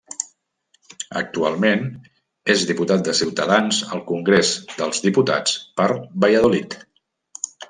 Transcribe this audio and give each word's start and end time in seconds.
Actualment, 1.19 1.83
és 2.53 2.65
Diputat 2.69 3.03
de 3.09 3.15
Ciutadans 3.19 3.83
al 3.97 4.03
Congrés 4.11 4.55
dels 4.81 5.05
Diputats 5.07 5.55
per 5.81 5.91
Valladolid. 5.99 6.79